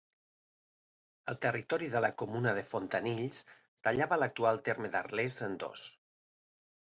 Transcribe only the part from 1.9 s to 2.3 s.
de la